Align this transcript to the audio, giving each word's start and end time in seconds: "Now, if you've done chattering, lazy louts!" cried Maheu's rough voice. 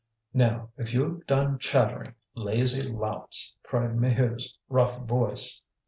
"Now, 0.33 0.71
if 0.79 0.95
you've 0.95 1.27
done 1.27 1.59
chattering, 1.59 2.15
lazy 2.33 2.81
louts!" 2.89 3.55
cried 3.61 3.95
Maheu's 3.95 4.57
rough 4.67 4.97
voice. 4.97 5.61